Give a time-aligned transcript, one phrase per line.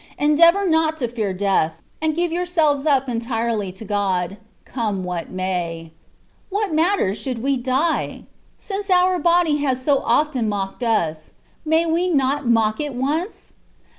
[0.17, 5.91] Endeavour not to fear death, and give yourselves up entirely to God— come what may.
[6.49, 8.23] What matter should we die?
[8.57, 11.33] Since our body has so often mocked us,
[11.63, 13.53] may we not mock it once?